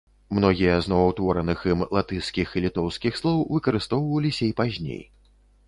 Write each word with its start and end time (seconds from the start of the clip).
Многія 0.35 0.77
з 0.85 0.91
новаўтвораных 0.93 1.59
ім 1.73 1.83
латышскіх 1.99 2.57
і 2.57 2.65
літоўскіх 2.67 3.21
слоў 3.21 3.39
выкарыстоўваліся 3.55 4.43
і 4.51 4.51
пазней. 4.63 5.01